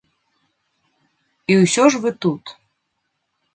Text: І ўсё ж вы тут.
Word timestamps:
І 1.53 1.59
ўсё 1.61 1.83
ж 1.91 2.03
вы 2.07 2.11
тут. 2.27 2.43